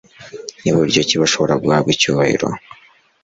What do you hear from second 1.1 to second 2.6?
bashobora guhabwa icyubahiro